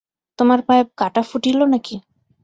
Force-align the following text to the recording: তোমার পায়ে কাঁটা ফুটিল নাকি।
তোমার 0.39 0.59
পায়ে 0.67 0.83
কাঁটা 0.99 1.21
ফুটিল 1.29 1.59
নাকি। 1.65 1.95